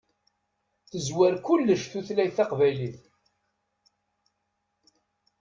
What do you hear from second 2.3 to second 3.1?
taqbaylit.